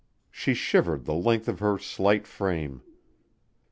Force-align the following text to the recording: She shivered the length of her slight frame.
She 0.31 0.55
shivered 0.55 1.05
the 1.05 1.13
length 1.13 1.47
of 1.47 1.59
her 1.59 1.77
slight 1.77 2.25
frame. 2.25 2.81